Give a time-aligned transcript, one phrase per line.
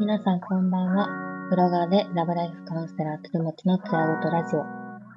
[0.00, 1.08] 皆さんこんばんは。
[1.50, 4.58] ブロガーでラブライフカウンセラーつるもちのつやごとラジオ。
[4.58, 4.66] こ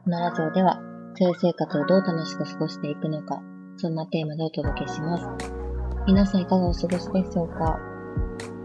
[0.06, 0.80] のラジオでは、
[1.16, 3.42] 性生活をどう楽しく過ごしていくのか、
[3.78, 5.26] そんなテーマでお届けします。
[6.06, 7.80] 皆さんいかがお過ごしでしょうか？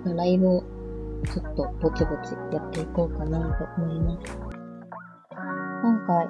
[0.05, 0.63] ライブを
[1.33, 4.37] ちょっとぼちぼちやっていこうかなと思います。
[5.83, 6.29] 今回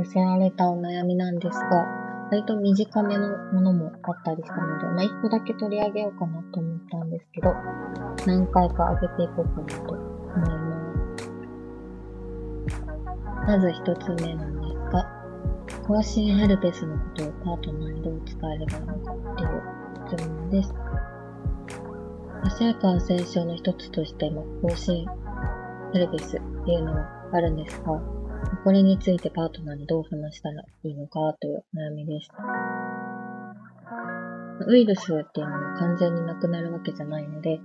[0.00, 7.52] 寄せられたお悩みなんですが、割と短めのものもあったりしたので、まあ、一個だけ取り上げようかなと思ったんですけど、
[8.26, 10.78] 何回か上げていこうかなと思いま
[11.18, 11.30] す。
[13.46, 15.06] まず一つ目なんですが、
[15.86, 19.62] 更新ヘルペスのことをパートナーにどう伝えればいいのかっていう
[20.16, 20.74] 質問です。
[22.42, 25.06] 足や感染症の一つとしても、更新
[25.92, 28.00] ヘルペスっていうのはあるんですが、
[28.64, 32.28] これについてパートナーにどう話したらいいのかという悩みです。
[34.66, 37.60] ウイルスっていうのは完全になくなるわけじゃないので、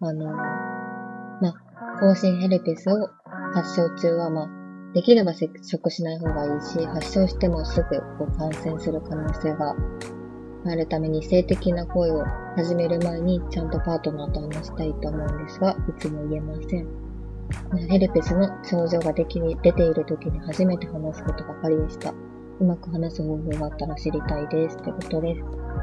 [0.00, 1.54] あの、ま、
[2.00, 3.08] 更新ヘルペスを
[3.54, 4.48] 発症中は、ま、
[4.92, 9.74] できれば接触しない方がいいし、発症してもすぐこう感染する可能性が
[10.66, 12.24] あるために性的な行為を
[12.56, 17.03] 始める前にちゃんとパートナーと話したいと思うんですが、いつも言えません。
[17.88, 22.14] ヘルペスの症状ができ出ている時に初めて話すことばかりでした。
[22.60, 24.76] うまく話す方法があったら知りたいです。
[24.76, 25.42] ってことです。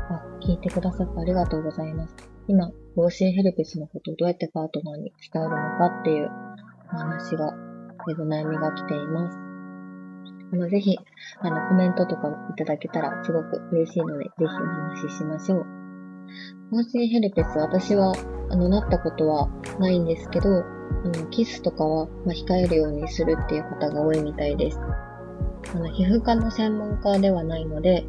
[0.09, 2.15] あ、聞いてくださってありがとうございます。
[2.47, 6.29] 今、防止ヘルペスのことをどうやってパートナーに伝えるのかっていう
[6.93, 7.53] お話が、
[8.09, 9.37] えお悩みが来ています。
[10.53, 10.97] あの、ぜひ、
[11.39, 15.65] あの、コメントとかいただけたらすごく嬉しいので、ぜひお話ししましょう。
[16.71, 18.13] 防止ヘルペス、私は、
[18.49, 19.49] あの、なったことは
[19.79, 20.63] ないんですけど、
[21.03, 24.79] あの、キスとかは、まあ、控えるようにするっていう方が多いみたいです。
[25.73, 28.05] あの、皮膚科の専門家ではないので、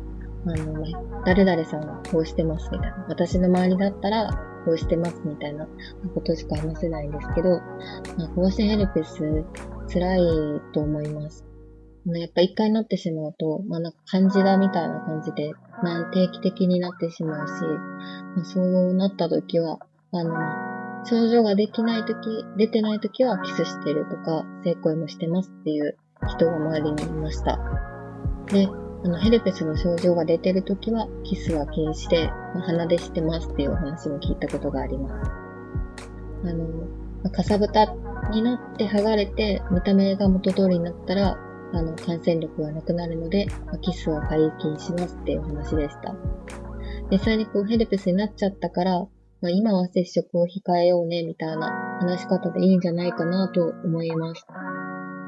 [0.47, 0.85] あの、
[1.25, 3.07] 誰々さんはこうしてますみたいな。
[3.09, 4.31] 私の周りだったら、
[4.65, 5.67] こうしてますみたいな
[6.15, 7.61] ことしか話せないんですけど、
[8.17, 9.45] まあ、こうしてヘルペス
[9.93, 10.21] 辛い
[10.73, 11.45] と思います。
[12.07, 15.53] やっぱ一回なってしまうと、まあなんか感じだみたいな感じで、
[15.83, 17.53] まあ定期的になってしまうし、
[18.37, 19.79] まあ、そうなった時は、
[20.11, 20.35] あの、
[21.05, 25.97] 症状ができないとき、出てないときはキスしてるとか、性行為もしてますっていう
[26.29, 27.59] 人が周りにいました。
[28.47, 28.69] で、
[29.05, 35.31] あの、ヘルペスの症状が出てるときは、キスは禁止で、まあ、鼻でしてますっていうお話も聞いたことがあります。
[36.45, 36.85] あの、ま
[37.27, 37.93] あ、かさぶた
[38.31, 41.37] になって剥がれて、見た目が元通りになったら、
[41.73, 46.15] あの、感染力がなくなるので、まあ、キスは解禁しますっていうお話でした。
[47.11, 49.07] 実際にこうヘルペスになっちゃったから、
[49.43, 54.47] まあ、今は接触を控えようね、みたいな話し方でいいんじゃないかなと思います。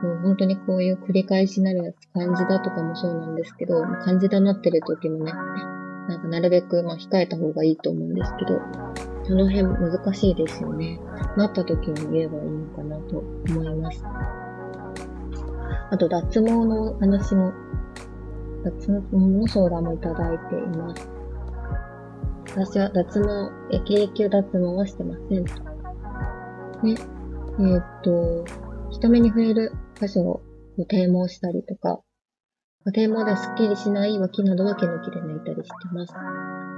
[0.05, 8.61] もう本当にこういう繰り返しになるやつ、漢字だとかもそうなんですけど、漢字だなってる時もね、なんかなるべくまあ控えた方がいいと思うんですけど、
[9.25, 11.01] その辺難しいですよね。
[11.37, 14.05] なった時に言えばいいのかなと思います。
[15.91, 17.53] あと脱毛の話も、
[18.63, 21.14] 脱毛の相談もいただいています。
[22.57, 25.45] 私は脱毛、経級脱毛はしてません。
[25.45, 25.51] ね、
[26.85, 28.45] えー、っと、
[28.93, 30.41] 人目に触れる箇所を
[30.89, 32.01] 低毛したりとか、
[32.93, 36.15] 低毛ではスッキリしない脇などは毛抜きで抜いたりしてます。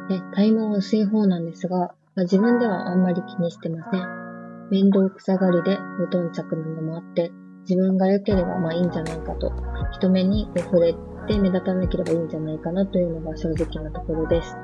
[0.08, 4.70] で、体毛は薄い方なんですが、まあ、自分ではあんまり気にしてません。
[4.70, 7.30] 面倒くさがりで無頓着なのもあって、
[7.68, 9.52] 自分が良ければまあいいんじゃないかと、
[9.92, 10.94] 人目に触れ
[11.28, 14.56] て目立たなければいいんじゃないかなというのが正直なところです。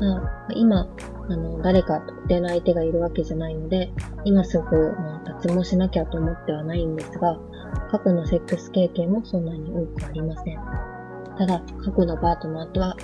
[0.00, 0.88] まあ、今、
[1.28, 3.92] あの、誰か特定の相手がいるわけじゃないので、
[4.24, 7.38] 今すぐ、まあ、脱毛しなきゃと思ってはないんですが、
[7.90, 10.56] 過去のセックス経験もそんなに多くありません。
[11.36, 12.96] ただ、過去のパートナーとは、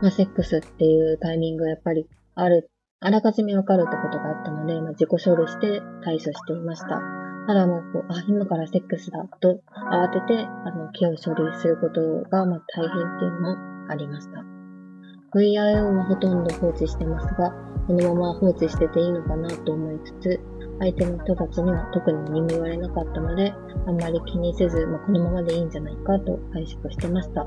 [0.00, 7.00] まあ、セックスっていうタイミングがやっぱりある、あらかじめわかるってことがあったので、まあ、自己処理して対処していました。
[7.46, 12.00] ただもう、こう、あ、今からセックスだと慌てて、あの、気を処理すること
[12.30, 13.56] が、まあ、大変っていうのも
[13.88, 14.51] ありました。
[15.34, 17.50] VIO はほとんど放置してますが、
[17.86, 20.40] このまま放置してていいのかなと思いつつ、
[20.78, 23.52] 相手の人たちには特に何も言われなかったので、
[23.86, 27.46] あんまり気にせず、まあ、このままでいいんじゃないかと解釈してました。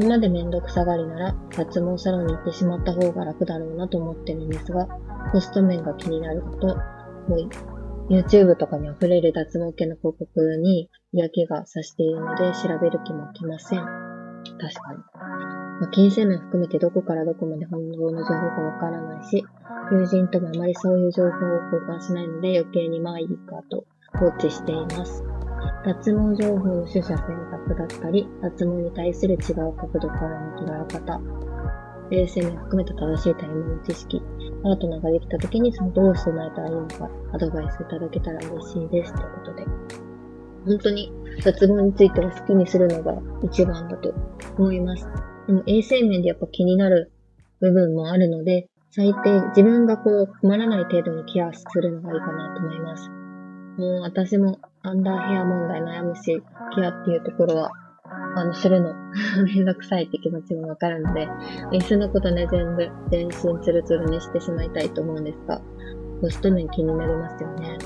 [0.00, 4.86] 今までめんどくさがりなら、脱毛サロンに行ってしまった方が楽だろうなと思ってるんですが、
[5.32, 13.80] コスト面が気になること、もう YouTube とかに溢れる脱毛系の広告に嫌気がさしているので調べる気も起きません。
[13.80, 15.63] 確かに。
[15.80, 19.44] まあ、金銭面含めてどこからどこまで本当の情報かわからないし、
[19.90, 21.32] 友人ともあまりそういう情報を
[21.72, 23.84] 交換しないので余計にまあいいかと
[24.18, 25.24] 放置しています。
[25.84, 31.20] 脱毛情報の取捨選択だったり、脱毛に対する違う角度からの捉え方、
[32.10, 34.22] 衛生面含めた正しいタイミング知識、
[34.62, 39.12] パートナーができた時にそのどう備えたらいいのか、アドバイスいただけたら嬉しいです。
[39.12, 39.66] ということで。
[40.66, 41.12] 本当に
[41.44, 44.14] 脱毛については好きにするのが一番だと
[44.56, 45.33] 思います。
[45.46, 47.12] でも衛生面でやっぱ気になる
[47.60, 53.10] 部分もあるので、最低自分がこう困らない程度にケアするのがいいかなと思います。
[53.76, 56.42] もう私もアンダーヘア問題悩むし、
[56.76, 57.72] ケアっていうところは、
[58.36, 58.94] あの、するの
[59.44, 61.28] めんどくさいって気持ちもわかるので、
[61.72, 65.60] いっそのことね、全部全身ツルツルにしてしまいたいと思うんですが、
[66.20, 67.78] コスト面気になりますよね。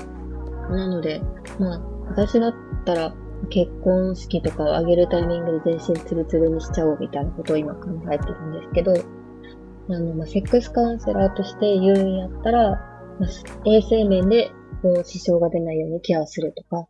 [0.69, 1.21] なので、
[1.59, 2.53] まあ、私だっ
[2.85, 3.13] たら、
[3.49, 12.71] 結婚式とかを挙げるタイミングで全身ツルツルにしちゃおうみたいなことを今考えてるんですけど、あの、まあ、セックスカウンセラーとして言うんやったら、
[13.19, 14.51] まあ、衛生面で
[14.81, 16.87] こう支障が出ないようにケアするとか、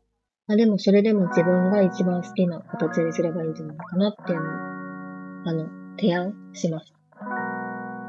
[0.47, 4.49] まあ、でもそれでも自分が一番好きな形にすればいいんじゃないかなっていうのを、
[5.45, 5.67] あの、
[5.97, 6.93] 提案します。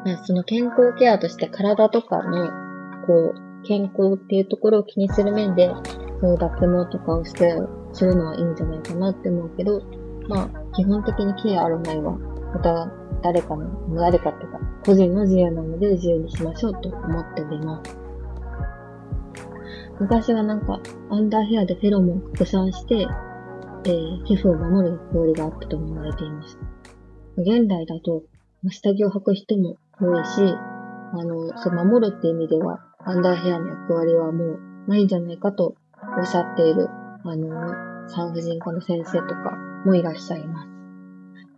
[0.04, 2.48] まあその健康ケアとして体とかの、
[3.06, 5.70] こう、健康っていうところを気にする面で、
[6.20, 7.54] そう脱毛とかをして、
[7.92, 9.82] するのはいいんじゃないかなって思うけど、
[10.28, 12.90] まあ、基本的にケアあるないは、また
[13.22, 17.98] 誰かの、誰かっていうか、個人の自由なので自由にしましょうと思っております。
[19.98, 23.06] 昔はなんか、アンダーヘアでフェロモン拡散して、
[23.84, 26.58] えー、皮膚を守る役割があったと言われています。
[27.36, 28.22] 現代だと、
[28.70, 30.54] 下着を履く人も多いし、
[31.12, 35.74] あの、そう、守るって意味では、アンダーヘアの役割はもうないんじゃないかと
[36.18, 36.88] おっしゃっている、
[37.22, 37.48] あの、
[38.08, 40.68] 産婦人科の先生とかもいらっしゃいます。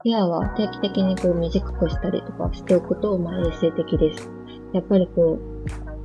[0.04, 4.28] ヘアは定期的にこう短くしたりとかしておくと、まあ衛生的です。
[4.72, 5.38] やっぱりこ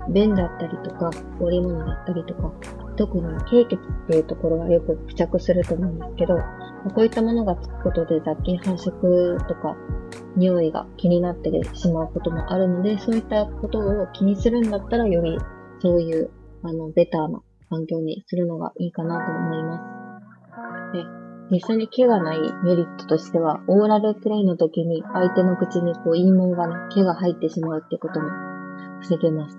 [0.09, 1.09] う、便だったりとか、
[1.39, 2.51] 織物だったりとか、
[2.97, 9.75] 特に経血っていうところがよく付着すると思うんですけど、こういったものがつくことで雑菌繁殖とか、
[10.35, 15.37] 匂いが気になってしまうこともあるので、そういったことを気にするんだったら、より
[15.81, 16.29] そういう、
[16.61, 19.97] あの、ベターな環境にするのがいいかなと思います。
[20.93, 21.03] で、
[21.51, 28.29] 実際に毛がないメリットとしては、オーラルプレイの時に相手の口にこう陰毛がね、毛が入ってしまうってことも
[29.01, 29.57] 防げます。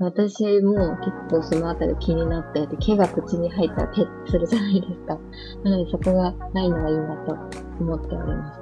[0.00, 5.18] 私も結構そのあたり気になってて、毛が口に入ったらペッするじゃないですか。
[5.62, 7.34] なのでそこがないのがいいなと
[7.78, 8.60] 思っております。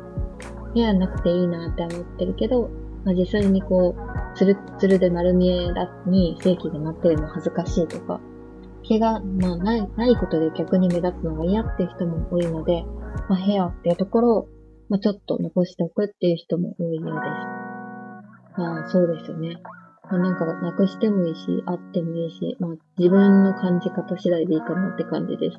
[0.74, 2.68] 毛はなくていいなって思ってるけど、
[3.04, 5.72] まあ、実際にこう、ツルツルで丸見え
[6.06, 8.20] に正規でなってるの恥ずかしいとか、
[8.88, 12.84] 毛が、まあ、ない、ないことで逆に目立つのが嫌って人も多いので、
[13.28, 14.48] まあ、ヘアっていうところを、
[14.88, 18.60] まあ、ちょっと残しておくっていう人も多いようです。
[18.60, 19.56] まあ、そうですよね。
[20.10, 25.58] まあ、なんかなくしてもいいし、あってもいいし、まあ、自分の感じ方次第でいいかなって感じです。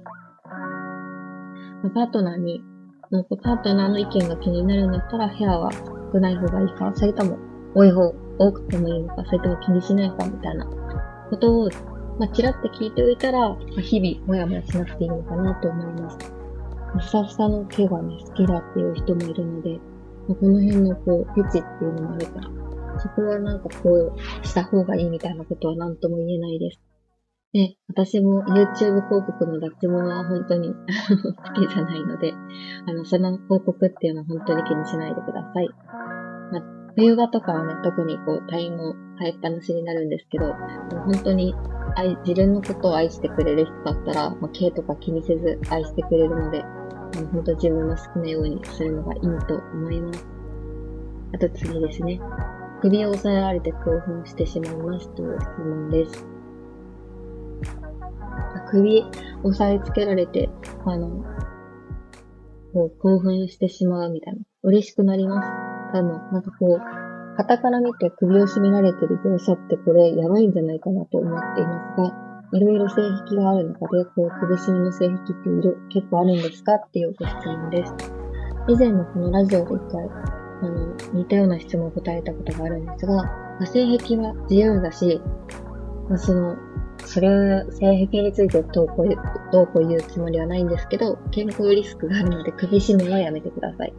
[1.83, 2.61] まあ、パートナーに、
[3.09, 5.71] なんかパートナーの意見が気になるんだったらヘアは
[6.13, 7.37] 少ない方がいいか、それとも
[7.73, 10.65] 多い方、多くてもいいのか、それとも気にしないかみたいな
[11.29, 11.69] ことを、
[12.19, 16.17] まあ、ちらって聞いておいたら、まあ、日々もやもやしなくていいのかなと思います。
[16.97, 19.79] ふさふさの毛がね、好きだっていう人もいるので、
[20.27, 26.81] まあ、この辺のこう、フェチっていうのもあるから、そこはなんかこう、した方がいいみたいなことは何とも言えないです。
[27.53, 32.33] で、私も YouTube 広告の脱毛は本当に 好きじゃないので、
[32.87, 35.69] あの、その広告っていうのは本当に気にしないでください。
[36.51, 36.61] ま、
[36.95, 38.77] 冬場とかはね、特にこう、体毛
[39.19, 40.53] 生えっぱなしになるんですけど、
[41.05, 41.55] 本当に
[41.95, 50.25] 愛自分のことを愛してくれる人だったら、まあ、毛とか気にせず愛してくれるので、あの本当自分の好きなようにするのがいいと思います。
[51.33, 52.19] あと次ですね。
[52.81, 56.25] 首を押さえられて興奮してしまいますという質問です。
[58.69, 59.05] 首
[59.43, 60.49] 押さえつけられて、
[60.85, 61.23] あの、
[62.73, 64.39] こう興奮してしまうみたいな。
[64.63, 65.70] 嬉しくなります。
[65.93, 72.95] 多分、なんかこう、肩から見て首を絞められてる描写ってこれやばいんじゃないかなと思っていますが、いろいろ性
[73.25, 77.93] 癖がある中で、こう、首絞めの性癖っている、結構あるんですかっていうご質問です。
[78.67, 80.07] 以前もこのラジオで一回
[80.61, 83.23] あの、似たような質問を答えたことがあるんですが、
[83.65, 85.21] 性癖は自由だし、
[86.07, 86.55] まあ、その、
[87.03, 93.93] それ、性癖についてどうこうどうこう言うつもりはないんですけど、健康リスクがあるので首絞めはやめてください。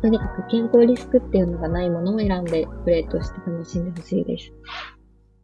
[0.00, 4.52] とにかく健康リスクっていうのがないものを選んでプレイとして楽しんでほしいです。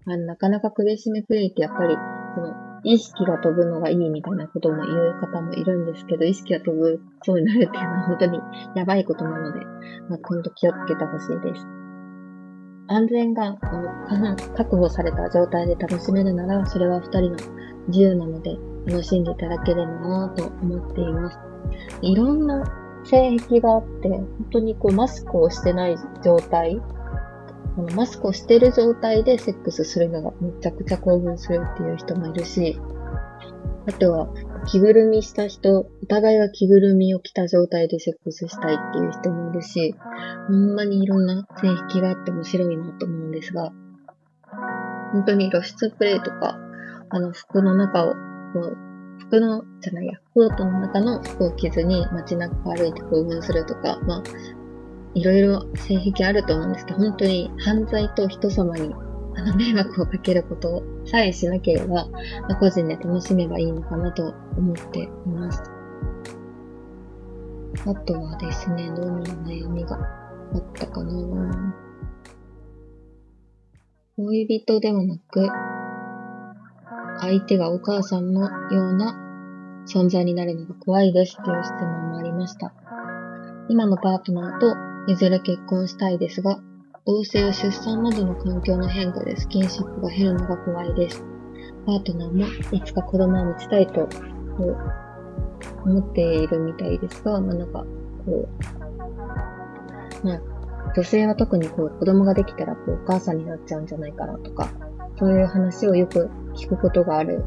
[0.06, 1.96] あのなかなか首絞めプレイってやっぱり、
[2.34, 8.40] その、意識が飛ぶのがいいみたいなことも言う方もいるんですけど、意識が飛ぶそうになるっていうのは本当に
[8.76, 9.64] やばいことなので、
[10.10, 11.66] まあ、今度気をつけてほしいです。
[12.86, 13.56] 安全が
[14.54, 17.36] 確保された状態で楽しめるなら、それは二人の
[17.88, 21.38] 自由なので、楽しんでいただければなと思っています。
[22.02, 26.80] いろんな性癖があって、本当にこうマスクをしてない状態、
[27.76, 32.78] あのマスクをしてる状態でセックスするのがめちゃくちゃ興奮するっていう人もいるし、
[33.86, 34.28] あとは、
[34.66, 39.94] 着ぐるみした人、お互いが着ぐるみを着た状態でセックスしたいっていう人もいるし、
[40.48, 43.72] ほんまにいろんな性癖があって面白いなと思うんですが、
[45.12, 46.58] 本当に露出プレイとか、
[47.10, 48.14] あの服の中を、
[49.34, 54.22] 服の、じゃないや、コートの中の服を着ずに街中歩いて興奮するとか、まあ、
[55.14, 58.94] いろいろ性癖あると思うんですけど、本当に犯罪と人様に
[59.36, 62.10] あの迷惑をかけることさえしなければ、ま
[62.50, 65.62] あ、個人で楽しめばいいのかなと思っています。
[67.86, 71.74] あとはですね、どんな悩みがあったかな
[74.16, 75.48] 恋人ではなく、
[77.20, 79.23] 相手がお母さんのような
[79.86, 82.72] 存在になるのが怖いですという質問もありました。
[83.68, 86.58] 今のパートナーといずれ結婚したいですが、
[87.06, 91.24] 同性や出産などの環境の変化でスキンシップが減るのが怖いです。
[91.86, 94.08] パートナーもいつか子供を持ちたいと
[95.84, 97.84] 思っているみたいですが、まあなんか、
[98.24, 98.48] こ
[100.22, 100.40] う、まあ、
[100.94, 104.70] 女性は特にこう子供ができたらこうお母さんになっちゃうんじゃないかなとか、
[105.18, 107.44] そういう話をよく聞くことがある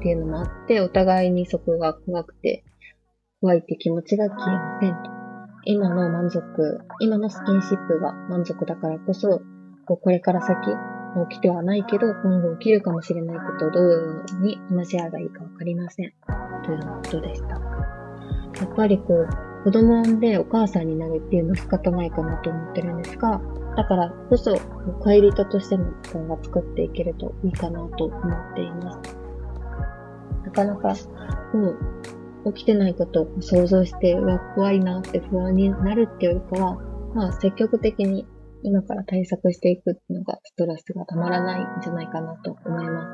[0.00, 2.64] っていうのもあって、お互いにそこが怖くて、
[3.42, 5.10] 怖いって気持ちが消えませんと。
[5.64, 9.42] 今の満足、今のスキンシップが満足だからこそ、
[9.86, 10.56] こうこれから先、
[11.28, 16.12] 起きてはないけど、今後起きるかもしれないことをどういうふうに話し合えばいいかわかりません。
[16.64, 17.48] ということでした。
[17.48, 17.58] や
[18.64, 19.28] っぱりこう、
[19.64, 23.42] 子供を産んでお母さんになるっていうのは仕方ないかなと思ってるんですが、
[23.76, 24.56] だからこそ、
[25.00, 29.19] 恋人としての時間が作っていけるといいかなと思っています。
[30.44, 30.94] なかなか、
[31.54, 36.76] もう、起きてないことを想像して、うわ、怖いなって不安になるっていうよりかは、
[37.14, 38.26] まあ積極的に
[38.62, 43.06] 今から対策していくっていうのがストレスがたまらないんじゃないかなと思います。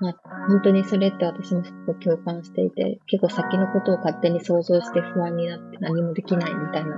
[0.00, 0.14] まあ
[0.48, 6.96] 本当にそれって私もすごく共感していて、結構先のことを勝手に想像して不安になって何もできないみたいな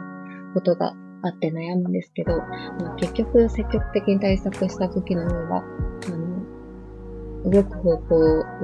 [0.54, 5.62] ことがあって悩むんですけど、まあ、結局積極的に対策した時の方が、あ
[6.10, 6.31] の、
[7.44, 8.14] 動く方向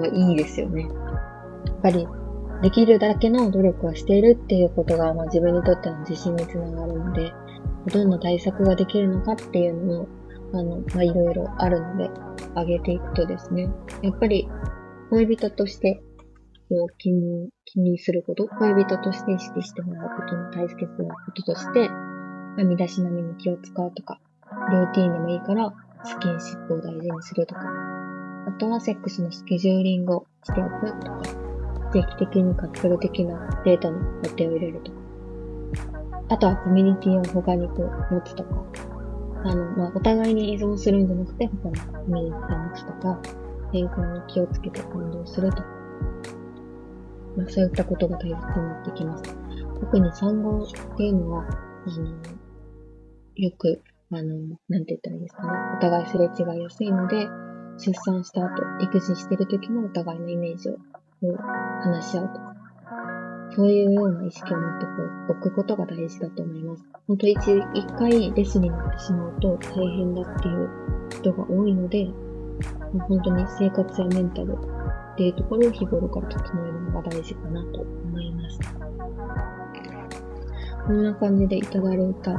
[0.00, 0.82] はいいですよね。
[0.82, 2.06] やっぱり
[2.62, 7.32] できるだけの努力はしているっていうことが、まあ、自分にとっての自信につながるので、
[7.92, 10.08] どんな対策ができるのかっていうのを、
[10.52, 12.11] あの、まあ、いろいろあるので、
[12.56, 13.68] 上げていくとですね、
[14.02, 14.49] やっぱり、
[15.11, 16.02] 恋人として、
[16.68, 24.20] こう、気に、気にすること、恋人として意識してもらうことの大切なこととして、まあ、身だしなみに気を使うとか、
[24.70, 25.73] ルーティーンでもいいから、
[26.04, 27.61] スキンシップを大事にするとか、
[28.49, 31.23] あとはセックスのスケジューリングをしておくとか、
[31.93, 34.99] 定期的にカップル的なデータの予定を入れるとか。
[36.31, 38.64] あとはコミュニティを他にこう持つとか。
[39.45, 43.21] あの、まあ、お互いに依存するんじゃなくて、他のコミュニティを持つとか、
[43.71, 45.64] 変更に気をつけて行動するとか。
[47.37, 49.25] まあ、そういったことが大切になってきます。
[49.81, 52.07] 特に産後っていうのは、あの、
[53.37, 55.50] よく、あの、なんて言ったらいいですかね。
[55.76, 57.28] お互いすれ違いやすいので、
[57.78, 60.76] 出産した後、育児してる時のお互いのイメージを
[61.80, 62.56] 話し合うとか、
[63.54, 64.87] そういうような意識を持って
[65.30, 66.85] おくことが大事だと思います。
[67.06, 67.37] 本当一、
[67.75, 70.68] 一回レスになってしまうと大変だっていう
[71.11, 72.08] 人が多いので、
[73.08, 74.52] 本当に生活やメンタル
[75.12, 78.61] っていうところを日頃から整えるのが大事かなと思います。
[80.85, 82.37] こんな感じでいただいた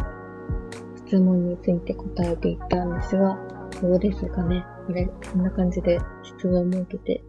[1.05, 3.38] 質問について答えていったんですが、
[3.81, 7.22] どうですかねこれ、こんな感じで質問を設けて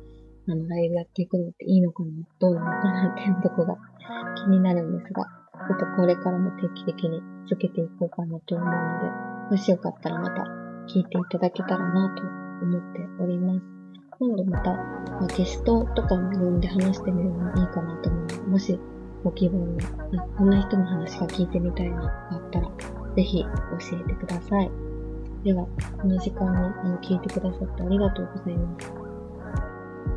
[0.48, 2.10] あの、ライブやっていくのっていいのかな？
[2.38, 3.76] どうなのかなっていうとこが
[4.34, 5.24] 気になるんですが、
[5.68, 8.72] ちょっとこれからも定期的に続けていこうかなと思うの
[9.50, 10.42] で、もしよかったらまた
[10.88, 12.22] 聞いていただけたらなと
[12.64, 13.60] 思っております。
[14.18, 18.80] 今度また、まあ、ゲストとかも呼んで話してみるのもいいかなと思うので、もし
[19.22, 22.70] ご希望の、こんな人の話が聞いてみたいながあったら、
[23.14, 24.89] ぜひ教えてください。
[25.44, 25.66] では、
[26.00, 28.92] この時間にあの聞いてくださってありがとうございます。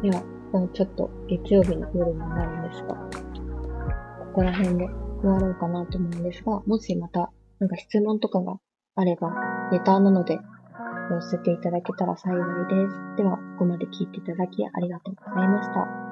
[0.01, 4.85] では、もうちょっと月曜日の夜になるんですが、ここら辺で
[5.21, 8.57] 終わろうかなと思うんですが、もしまた、なんか質問とかが
[8.95, 9.33] あれば、
[9.71, 10.39] レタなので、
[11.09, 13.15] 寄せていただけたら幸いです。
[13.17, 16.02] では、ここまで聞いていただきありがとうございました。